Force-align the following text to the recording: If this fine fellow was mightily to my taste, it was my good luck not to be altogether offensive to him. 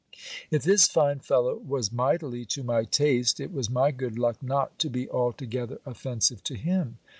If 0.49 0.63
this 0.63 0.87
fine 0.87 1.19
fellow 1.19 1.57
was 1.57 1.91
mightily 1.91 2.43
to 2.45 2.63
my 2.63 2.85
taste, 2.85 3.39
it 3.39 3.51
was 3.53 3.69
my 3.69 3.91
good 3.91 4.17
luck 4.17 4.41
not 4.41 4.79
to 4.79 4.89
be 4.89 5.07
altogether 5.07 5.79
offensive 5.85 6.43
to 6.45 6.55
him. 6.55 6.97